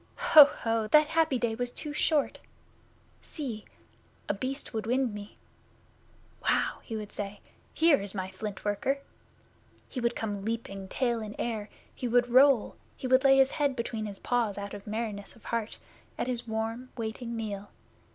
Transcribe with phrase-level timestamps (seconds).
[0.17, 0.45] Ho!
[0.45, 0.87] Ho!
[0.87, 2.39] That happy day was too short!
[3.21, 3.65] See!
[4.27, 5.37] A Beast would wind me.
[6.41, 7.39] "Wow!" he would say.
[7.71, 8.97] "Here is my Flint worker!"
[9.87, 13.75] He would come leaping, tail in air; he would roll; he would lay his head
[13.75, 15.77] between his paws out of merriness of heart
[16.17, 17.69] at his warm, waiting meal.